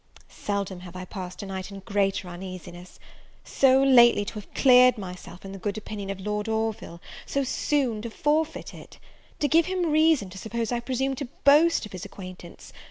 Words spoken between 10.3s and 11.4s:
to suppose I presumed to